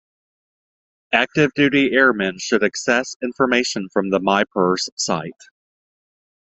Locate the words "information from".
3.21-4.09